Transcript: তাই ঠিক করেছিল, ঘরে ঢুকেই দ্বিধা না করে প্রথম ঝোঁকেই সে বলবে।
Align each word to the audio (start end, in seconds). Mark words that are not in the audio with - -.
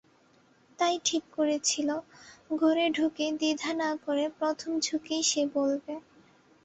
তাই 0.79 0.95
ঠিক 1.05 1.23
করেছিল, 1.37 1.89
ঘরে 2.55 2.85
ঢুকেই 2.89 3.31
দ্বিধা 3.33 3.71
না 3.73 3.89
করে 4.05 4.25
প্রথম 4.39 4.71
ঝোঁকেই 4.79 5.23
সে 5.23 5.41
বলবে। 5.55 5.93